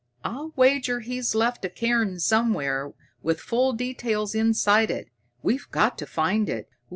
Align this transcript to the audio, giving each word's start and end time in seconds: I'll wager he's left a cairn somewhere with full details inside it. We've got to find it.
I'll 0.23 0.51
wager 0.55 1.01
he's 1.01 1.35
left 1.35 1.63
a 1.63 1.69
cairn 1.69 2.19
somewhere 2.19 2.91
with 3.21 3.39
full 3.39 3.71
details 3.73 4.33
inside 4.33 4.89
it. 4.89 5.09
We've 5.43 5.67
got 5.69 5.99
to 5.99 6.07
find 6.07 6.49
it. 6.49 6.67